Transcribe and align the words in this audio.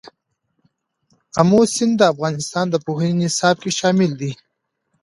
آمو 1.39 1.61
سیند 1.73 1.93
د 1.97 2.01
افغانستان 2.13 2.65
د 2.69 2.75
پوهنې 2.85 3.15
نصاب 3.29 3.55
کې 3.63 3.71
شامل 3.79 4.11
دی. 4.21 4.31